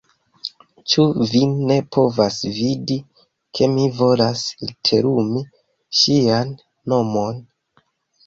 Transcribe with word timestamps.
Ĉu 0.91 1.03
vi 1.31 1.39
ne 1.71 1.75
povas 1.95 2.37
vidi, 2.55 2.95
ke 3.59 3.67
mi 3.73 3.85
volas 3.99 4.45
literumi 4.63 5.45
ŝian 5.99 6.55
nomon? 6.95 7.39